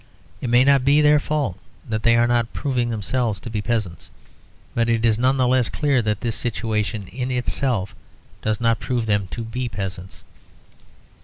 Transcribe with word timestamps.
It 0.41 0.49
may 0.49 0.63
not 0.63 0.83
be 0.83 0.99
their 0.99 1.19
fault 1.19 1.59
that 1.87 2.01
they 2.01 2.15
are 2.15 2.25
not 2.25 2.51
proving 2.53 2.89
themselves 2.89 3.39
to 3.41 3.51
be 3.51 3.61
peasants; 3.61 4.09
but 4.73 4.89
it 4.89 5.05
is 5.05 5.19
none 5.19 5.37
the 5.37 5.47
less 5.47 5.69
clear 5.69 6.01
that 6.01 6.21
this 6.21 6.35
situation 6.35 7.07
in 7.09 7.29
itself 7.29 7.93
does 8.41 8.59
not 8.59 8.79
prove 8.79 9.05
them 9.05 9.27
to 9.27 9.43
be 9.43 9.69
peasants. 9.69 10.23